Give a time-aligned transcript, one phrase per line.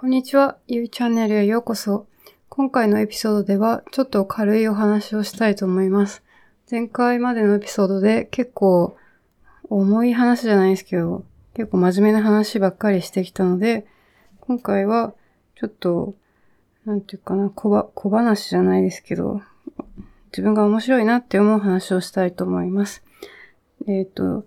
[0.00, 2.06] こんにちは、ゆいチャンネルへようこそ。
[2.48, 6.22] 今回のエピソードではちょっと軽いお話をしたいと思います。
[6.70, 8.96] 前回までのエピソードで結構
[9.68, 13.86] 重い話じゃないですけど、結構真面目な話ばっかりしてきたので、
[14.40, 15.12] 今回は
[15.56, 16.14] ちょっと、
[16.86, 19.42] なんていうかな、小ば小話じゃないですけど、
[20.32, 23.04] 自分が面白いなって思う話をしたいと思います。
[23.86, 24.46] えっ、と、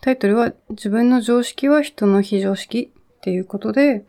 [0.00, 4.06] タイトルは自分の常識は人の非常識っていうことで、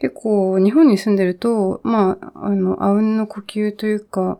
[0.00, 4.38] 結構日本に住んでると、まあ、あの、あうんの呼吸というか、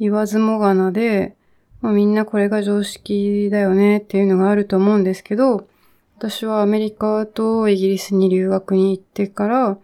[0.00, 1.36] 言わずもがなで、
[1.82, 5.68] まあ、みんなこれが常識だよねっていうのがあると思うんですけど、
[6.16, 9.78] 私はアメリカとイギリスに留学に行ってから、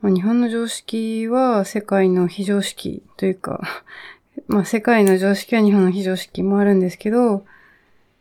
[0.00, 3.60] まあ、日本の常識は世界の非常識というか、
[4.48, 7.44] まあ世界の常識は日本の非常識もあるんですけど、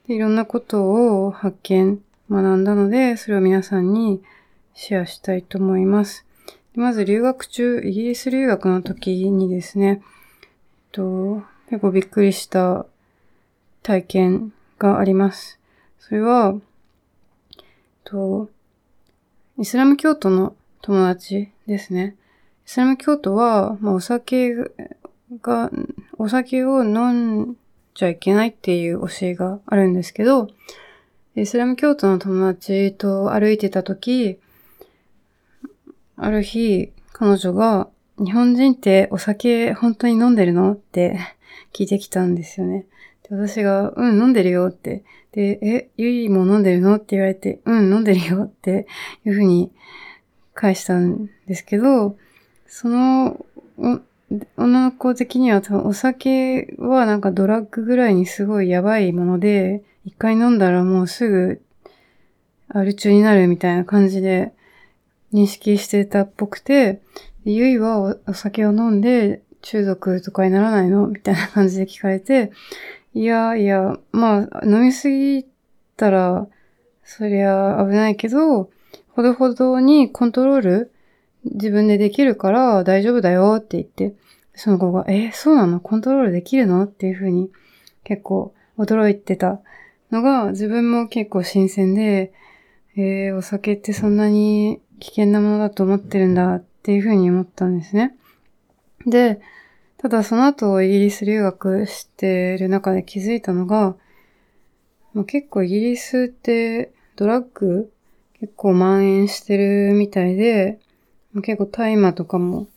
[0.08, 2.00] いろんなことを発見、
[2.30, 4.22] 学んだので、それを皆さんに
[4.74, 6.26] シェアしたいと思います。
[6.76, 10.00] まず留学中、イギリス留学の時にですね、えっ
[10.92, 12.86] と、結構びっくりした
[13.84, 15.60] 体験があります。
[16.00, 17.64] それは、えっ
[18.04, 18.50] と、
[19.60, 22.16] イスラム教徒の友達ですね。
[22.66, 24.54] イスラム教徒は、まあ、お酒
[25.42, 25.72] が、
[26.18, 27.58] お酒を飲ん
[27.96, 30.48] じゃいけないっていう教えがあるんですけど、
[31.36, 34.40] イスラム教徒の友達と歩いてた時、
[36.24, 37.90] ある日、彼女が、
[38.24, 40.74] 日本人ってお酒本当に飲んでるの？
[40.74, 41.18] って
[41.74, 42.86] 聞いてきたんですよね。
[43.28, 45.04] で私が、うん、飲んでるよって。
[45.32, 46.98] で、え、ゆいも飲んでるの？
[46.98, 48.86] って言われて、うん、飲んでるよって
[49.26, 49.72] いうふうに
[50.54, 52.16] 返したんですけど、
[52.68, 53.44] その、
[54.58, 61.62] 女の子的には多分お酒はなんかドラッグぐらいにすごいやばいもので、一回飲んだらもうすぐ
[62.70, 64.54] アル中になるみたいな感じで
[65.34, 67.02] 認識してたっぽくて、
[67.46, 71.08] ゆいはお酒を飲んで中毒とかにならないの？
[71.08, 72.52] みたいな感じで聞かれて、
[73.14, 75.46] いやいや、まあ飲みすぎ
[75.98, 76.48] たら
[77.04, 78.70] そりゃ危ないけど、
[79.10, 80.92] ほどほどにコントロール
[81.46, 84.16] 自分でできるから大丈夫だよって言って、
[84.54, 85.80] その子が、え、そうなの？
[85.80, 86.84] コントロールできるの？
[86.84, 87.50] っていうふうに
[88.04, 89.62] 結構驚いてた。
[90.12, 92.34] のが自分も結構新鮮で、
[92.98, 98.16] えー、お酒ってそんなに危険なものだと思ってるんだっていうふうに思ったんですね。
[99.06, 99.42] で、
[99.98, 103.96] ただその後イギリス留学してる中で気づいたのが、
[105.14, 107.92] まあ、結構イギリスってドラッグ
[108.40, 110.80] 結構蔓延してるみたいで、
[111.44, 112.68] 結構大麻とかも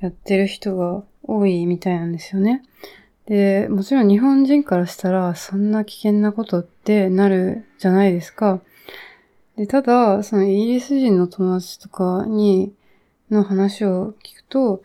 [0.00, 2.62] やってる人が多いみたいなんですよね。
[3.26, 8.62] で、もちろん日本人からしたらそんな危険なことってなるじゃないですか。
[9.56, 12.72] で、ただ、そのイギリス人の友達とかに、
[13.30, 14.82] の話を聞くと、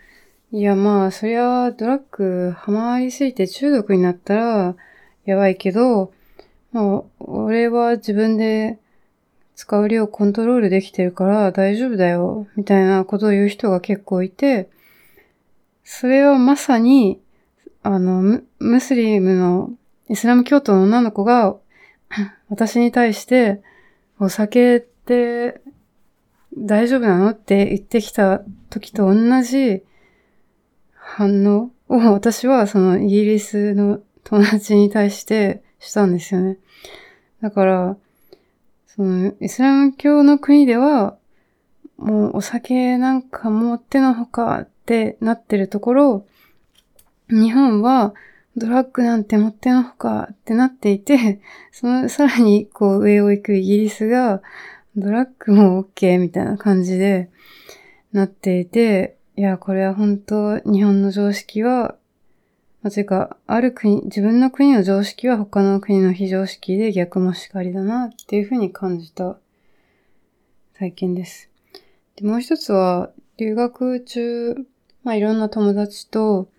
[0.52, 4.76] いやまあ、そりゃドラッグハマりすぎて中毒になったら
[5.26, 6.12] やばいけど、
[6.72, 8.80] まあ、俺は自分で
[9.56, 14.70] 使う量コントロールできてるから大丈夫だよ、みたいなことを言う人が結構いて、
[15.84, 17.20] それはまさに、
[17.84, 19.72] あの、ムムスリムの
[20.10, 21.56] イスラム教徒の女の子が
[22.50, 23.62] 私に対して、
[24.20, 25.62] お酒って
[26.58, 27.30] 大丈夫なの？
[27.30, 29.84] って言ってきた時と同じ
[30.94, 36.58] 反応を私はそのイギリスの友達に対してしたんですよね。
[37.42, 37.98] だから、
[38.86, 41.18] そのイスラム教の国では、
[41.98, 46.26] もうお酒なんかもってのほかってなってるところ、
[47.30, 48.14] 日本は
[48.58, 51.40] ドラッグなんてもってのほかってなっていて、
[51.72, 54.42] そのさらにこう上を行くイギリスが
[54.96, 57.30] ドラッグも OK みたいな感じで
[58.12, 61.96] なっていて、いや、これは本当日本の常識は、
[62.82, 69.38] まあ、ていうか、ある国、自分の国の常識は他の国の非常識で逆もしかりだなっていうふうに感じた
[70.78, 71.50] 体験です。
[72.16, 74.56] で、もう一つは、留学中、
[75.04, 76.50] まあいろんな友達と、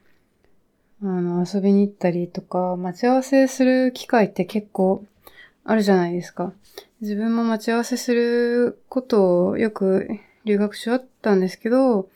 [1.03, 5.05] あの、遊びに行ったりとか、待ち合わせする機会って結構
[5.65, 6.53] あるじゃないですか。
[7.01, 10.09] 自分も待ち合わせすることをよく
[10.45, 12.11] 留学中あったんですけど、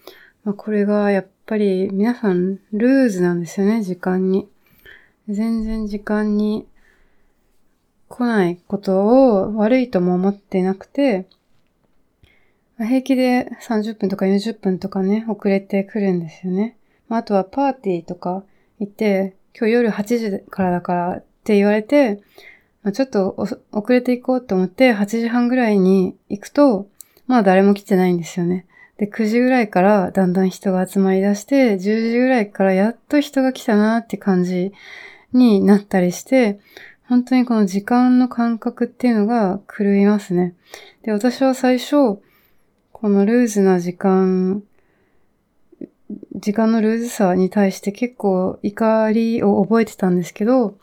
[0.45, 4.49] まあ、これがやっぱり皆さんルーズなんですよね、時間に。
[5.29, 6.67] 全然時間に
[8.09, 11.27] 来ないことを悪いとも思ってなくて、
[12.77, 16.77] 平気で30分とか40分とかね、遅れてくるんですよね。
[17.09, 18.45] まあ、あとはパーティーとか
[18.85, 22.21] 行って、今日夜8時からだからって言われて、
[22.83, 23.35] ま、ちょっと
[23.73, 26.89] 遅れていこうと思って8時半ぐらいに行くと、
[27.27, 28.67] まあ誰も来てないんですよね。
[28.99, 34.73] で、9時ぐらいからだんだん人が集まり出して、10時ぐらいからやっと人が来たなって感じ
[35.33, 36.61] になったりして、
[37.09, 40.55] 本当にこの時間の感覚っていうのが狂いますね。
[41.03, 42.19] で、私は最初、
[42.93, 44.63] このルーズな時間、
[46.35, 50.77] 時間のルーズさに対して結構怒りを覚えてたんですけど、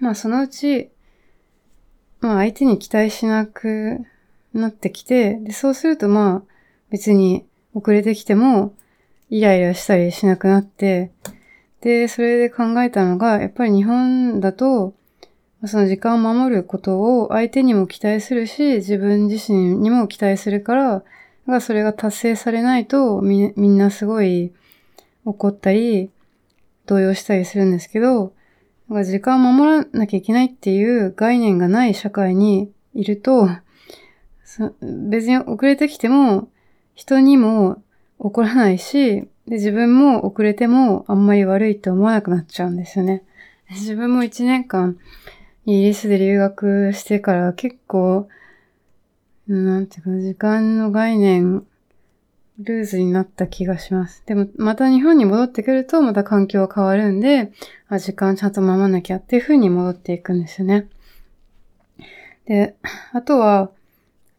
[0.00, 0.90] まあそのうち、
[2.20, 3.98] まあ相手に期待しなく
[4.52, 6.52] なってきて、で、そうするとまあ
[6.90, 8.74] 別に遅れてきても
[9.30, 11.10] イライラしたりしなくなって、
[11.80, 14.94] で、それで考えたのが、やっぱり日本だと、
[15.64, 21.04] その時間を守ることを相手にも期待するし、自分自身にも期待するから、
[21.50, 24.52] がそれが達成されないとみみんなすごい
[25.24, 26.10] 怒ったり、
[26.86, 28.32] 動揺したりするんですけど、
[28.88, 33.48] なんか時間を守らなきゃいけないっていう概念がない社会にいると、
[35.10, 36.48] 別に遅れてきても
[36.94, 37.82] 人にも
[38.18, 43.22] 怒らないし、で自分も遅れてもあんまり悪いって思わなくなっちゃうんですよね。
[43.70, 44.96] 自分も一年間
[45.66, 48.28] イギリスで留学してから結構
[49.48, 51.66] なんていうか、時間の概念、
[52.58, 54.22] ルーズになった気がします。
[54.26, 57.52] でも、また日本に戻ってくると、また環境が変わるんで、
[57.88, 60.88] あ、時間ちゃんと守らなきゃっていう風に戻っていくんですよね。
[62.46, 62.74] で、
[63.12, 63.70] あとは、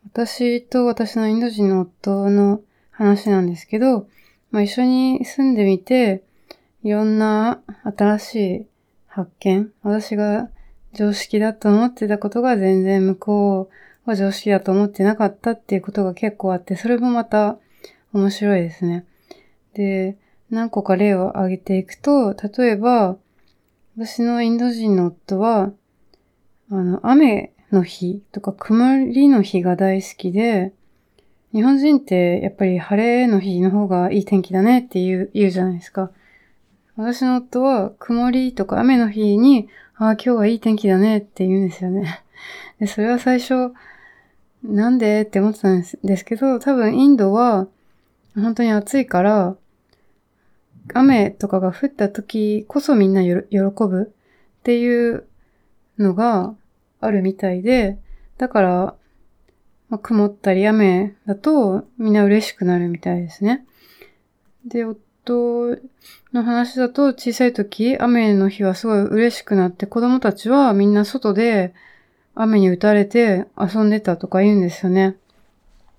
[0.05, 2.61] 私と私のインド人の夫の
[2.91, 4.07] 話なんですけど、
[4.51, 6.23] まあ、一緒に住んでみて、
[6.83, 8.65] いろんな新しい
[9.07, 10.49] 発見、私が
[10.93, 13.73] 常識だと思ってたことが全然向こう
[14.05, 17.57] は常識だと思ってなかったっていうことが結構あって、それもまた
[18.13, 19.05] 面白いですね。
[19.73, 20.17] で、
[20.49, 23.17] 何個か例を挙げていくと、例えば、
[23.97, 25.71] 私のインド人の夫は、
[26.71, 30.73] あの、雨の日とか曇りの日が大好きで、
[31.51, 36.11] 日本人ってやっぱり晴れの日の方がいい天気だねって言う、言うじゃないですか。
[36.95, 42.23] 私の夫は曇りとか雨の日に、ああ、今日はいい天気だねって言うんですよね。
[42.79, 43.73] で、それは最初、
[44.63, 47.67] なんでって思ってたんですけど、多分インドは
[48.35, 49.55] 本当に暑いから、
[50.93, 53.39] 雨とかが降った時こそみんな喜
[53.87, 54.11] ぶ
[54.59, 55.27] っていう
[55.99, 56.55] のが
[56.99, 57.99] あるみたいで、
[58.37, 58.95] だから、
[59.89, 63.65] まあ、曇ったり雨だとみんな嬉しくなるみたいですね。
[64.65, 65.77] で、夫
[66.33, 71.73] の話だと小さい時雨の日はすごい嬉しくなって子供たちはみんな外で
[72.35, 75.17] 雨に打たれて遊んでたとか言うんですよね。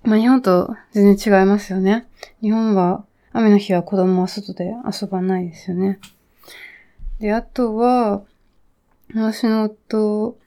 [0.03, 2.07] まあ日本と全然違いますよね。
[2.41, 6.01] 日本は雨の日は子供は外で遊ばないですよね。
[7.21, 8.23] で、あとは、
[9.15, 10.39] 私の夫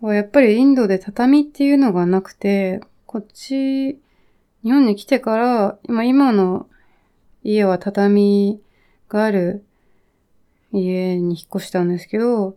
[0.00, 4.00] はやっぱりインドで畳っていうのがなくて、こっち、
[4.62, 6.66] 日本に来てから、今今の
[7.44, 8.60] 家は畳
[9.08, 9.64] がある
[10.72, 12.56] 家に引っ越したんですけど、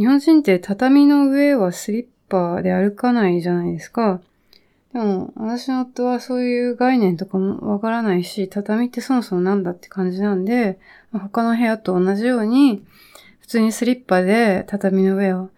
[0.00, 4.22] 日本人って畳の上はスリッパで歩かないじゃないですか。
[4.94, 10.78] でも、私の夫はそういう概念とかもわからないし、畳ってそもそもなんだって感じなんで、
[11.12, 12.82] 他の部屋と同じように、
[13.40, 15.50] 普通にスリッパで畳の上を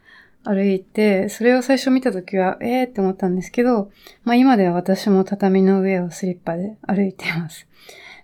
[0.43, 3.93] 歩いて、それを最初見たときは、えーって思ったんですけど、
[4.25, 7.69] まあ今では私も畳の上をスリッパで歩いています。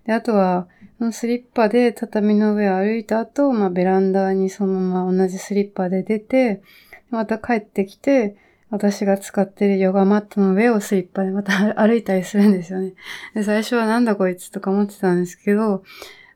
[0.05, 0.67] で、あとは、
[1.13, 6.63] スリッパで畳の上を歩いた後、まあ、ベランダにそのまま同じスリッパで出て、
[7.11, 8.37] また帰ってきて、
[8.71, 12.95] 私が使ってるヨガマットの上をスリッパでまた歩いたりするんですよね。
[13.35, 15.85] で最初はなんだこいつとか思ってたんですけど、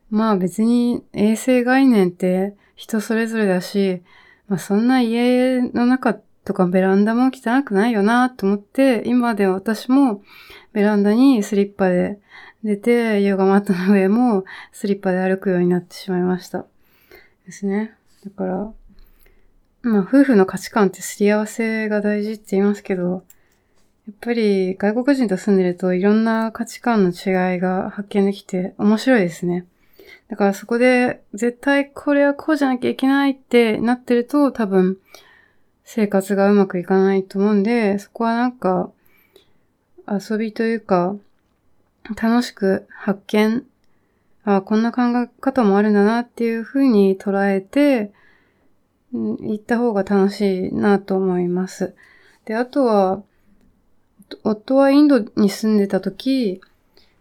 [0.09, 4.01] まあ別に衛生概念って人それぞれだし、
[4.47, 10.23] まあそんな家の中とかベランダも汚くないよなと思って、今では私も
[10.71, 12.19] ベランダにスリッパで
[12.63, 16.65] 出て、ヨガマットの上もスリッパで歩くようになってしまいました。
[17.45, 17.93] ですね。
[18.23, 18.73] だから、
[19.81, 23.23] まあ夫婦の価値観ってすり合わせが大事って言いますけど、
[24.07, 29.65] やっぱり外国人と住んでるといろんな価値観の違いが発見できて面白いですね。
[30.29, 34.97] だからそこで絶対これはこうじゃなきゃいけないってなってると多分
[35.83, 38.89] 生活がうまくいかないと思うんで、そこはなんか
[40.07, 41.15] 遊びというか
[42.09, 43.65] 楽しく発見、
[44.43, 48.11] あこんな考え方もあるんだなっていうふうに捉えて、
[49.13, 51.95] 行った方が楽しいなと思います。
[52.45, 53.23] で、あとは、
[54.43, 56.61] 夫はインドに住んでた時、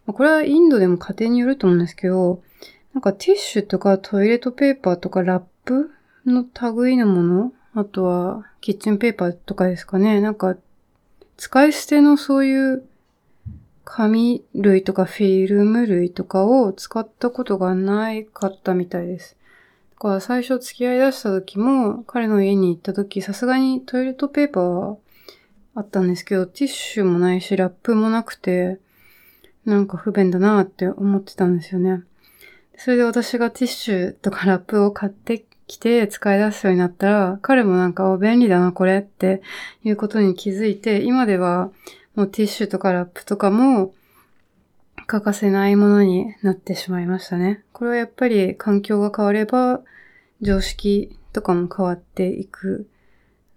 [0.07, 2.43] これはインドでも家庭によると思うんですけど、
[2.95, 5.91] なんかティッシュとかトイレットペーパーとかラップ
[6.27, 10.21] の類のものあとはキッチンペーパーとかですかね。
[10.21, 10.57] なんか
[11.37, 12.85] 使い捨てのそういう
[13.95, 19.37] 紙類とかフィルム類とかを使ったことがないかったみたいです。
[19.97, 24.97] だから最初付き合い出した時も、彼の家に行った時、さすがにトイレットペーパーは
[25.75, 28.81] あったんですけど、ティッシュもないし、ラップもなくて、
[29.67, 32.03] なんか不便だなって思ってたんですよね。
[32.79, 39.43] それで私がティッシュとかラップを買ってきて使い出すようになったら、彼もなんか、お、便利だな、これって
[39.85, 41.71] いうことに気づいて、今では
[42.15, 43.95] もうティッシュとかラップとかも
[45.07, 47.65] 欠かせないものになってしまいましたね。
[47.73, 49.81] これはやっぱり環境が変われば
[50.41, 52.89] 常識とかも変わっていく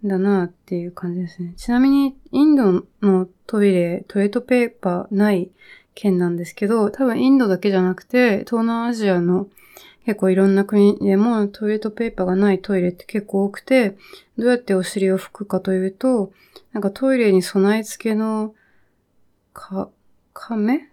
[0.04, 1.54] んだなっていう感じですね。
[1.56, 5.50] ちなみにインドのトイレ、トイレットペーパーない
[5.94, 9.48] 県なんですけど、多分インドだけじゃなくて東南アジアの
[10.06, 13.96] 結構いろんな国でもトイレットペーパーがないトイレって結構多くて、
[14.38, 16.32] どうやってお尻を拭くかというと、
[16.72, 18.54] なんかトイレに備え付けの
[19.52, 19.90] か、
[20.32, 20.88] 亀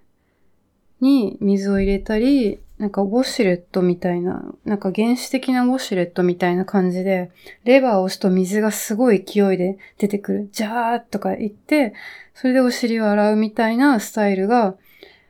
[1.00, 7.29] に水を入れたり、なんかウォシュレットみたいな、なんか原始的なウォシュレットみたいな感じで、
[7.65, 10.50] レバーを押すと水がすごい勢いで出てくる。
[10.51, 11.93] ジャーとか言って、
[12.34, 14.75] それでお尻を洗うみたいなスタイルが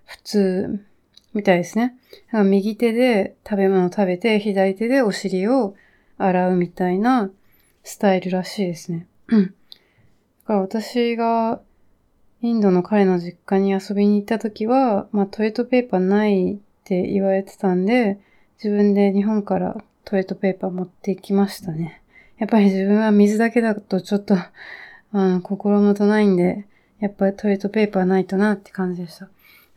[0.06, 0.86] 普通
[1.34, 1.96] みたいですね。
[2.32, 5.75] 右手で食べ物を食べて、左手でお尻を
[6.18, 7.32] 洗うみたいな
[7.84, 9.08] スタイルらしいですね。
[9.28, 9.46] うん。
[9.48, 9.52] だ
[10.46, 11.62] から私が
[12.42, 18.20] インドの彼の実家に遊びに行った時は、まあトイレットペーパーないって言われてたんで、
[18.63, 22.02] 自分で日本からトイレットペーパー持ってきましたね。
[22.38, 24.36] やっぱり自分は水だけだとちょっと、
[25.13, 26.68] うん、心もとないんで、
[27.00, 29.30] やっぱりトイレットペーパーないとなって感じでした。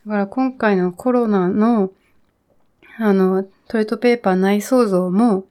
[0.07, 1.91] だから今回のコロナの、
[2.97, 5.43] あの、トイレットペーパー内想像も、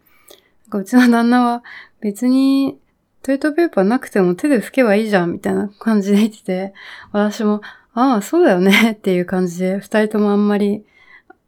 [0.73, 1.63] うちの旦那は
[2.01, 2.79] 別に
[3.23, 6.75] トイレットペーパーなくても手で拭けばいいじゃんみたいな感じで言ってて、
[7.13, 7.61] 私も、
[7.93, 10.87] ああ、そうだよね っていう感じで、二人ともあんまり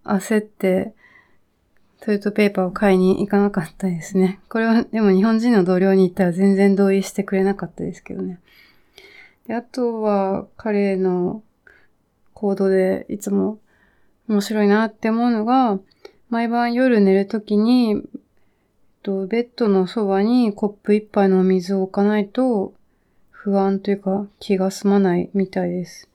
[0.05, 0.93] 焦って、
[2.03, 4.39] トイレットペーパーを買いに行かなかったですね。
[4.51, 8.39] これはでも日本人の同僚に言ったら全然同意してくれなかったですけどね。
[9.47, 11.43] であとは彼の
[12.39, 13.59] コードでいつも
[14.29, 15.81] 面白いなって思うのが、
[16.31, 17.97] 毎晩夜寝るときに、
[19.03, 22.75] ベッドのそばにコップ一杯のお水を置かないと
[23.31, 26.09] 不安というか気が済まないみたいです。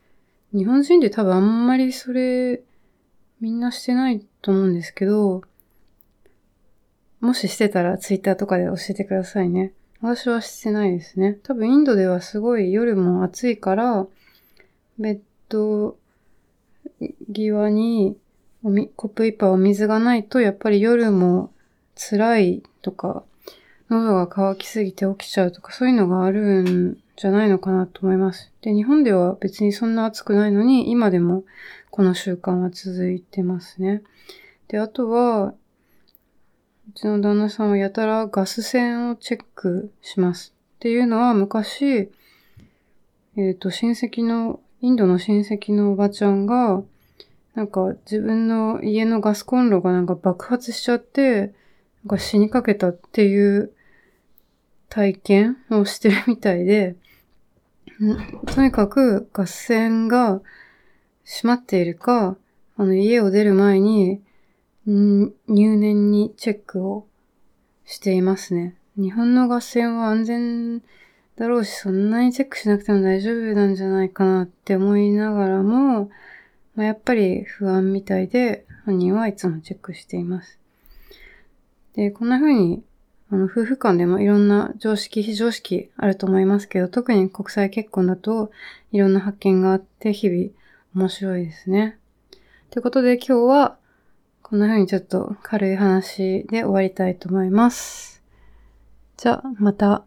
[0.53, 2.61] 日本人で多分あんまりそれ
[3.41, 5.41] みんなしてないと思うんですけど、
[7.19, 9.73] もししてたらツイッターとかで教えてくださいね。
[9.99, 11.37] 私はしてないですね。
[11.43, 14.07] 多分インドではすごい夜も暑いから、
[14.97, 15.97] ベッド
[17.29, 18.17] 際に
[18.95, 21.51] コップ一杯お水がないと、やっぱり夜も
[21.95, 23.23] 辛いとか、
[23.89, 28.51] 喉が渇きすぎて起きちゃうとか、そういうのがあるんじゃないのかなと思います。
[28.62, 31.43] で、日本では別にそんな暑くないのに、今でも
[31.91, 34.01] この習慣は続いてますね。
[34.67, 35.53] で、あとは、
[36.89, 40.53] うちの旦那さんはやたらガス栓をチェックします。
[40.75, 46.83] っていうのは昔、えっ、ー、と、親戚の、インドの親戚のおばちゃんが、
[47.55, 51.53] なんか自分の家のガスコンロがなんか爆発しちゃって、
[52.03, 53.71] なんか死にかけたっていう
[54.89, 56.97] 体験をしてるみたいで、
[58.53, 60.41] とにかくガス栓が
[61.23, 62.35] 閉まっているか、
[62.75, 64.21] あの家を出る前に
[64.85, 67.07] 入念にチェックを
[67.85, 68.75] していますね。
[68.97, 70.81] 日本のガス栓は安全
[71.35, 76.11] だろうし、そんなにチェックしなくても大丈夫なんじゃないかなって思いながらも、
[76.75, 80.59] まあ、やっぱり不安みたいで、犯人はいつもチェックしています。
[81.93, 82.83] で、こんな風に、
[83.29, 88.51] あの、夫婦間でもいろんな常識、非常識あると思いますけど、特に国際結婚だと
[88.91, 90.49] いろんな発見があって日々
[90.95, 91.97] 面白いですね。
[92.69, 93.77] ということで今日は
[94.41, 98.21] こんな風にちょっと軽い話で終わりたいと思います。
[99.17, 100.05] じゃあまた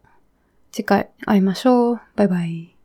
[0.76, 2.00] 次回会いましょう。
[2.16, 2.75] バイバイ。